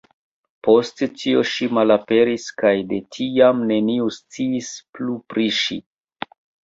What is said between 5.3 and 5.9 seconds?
pri ŝi.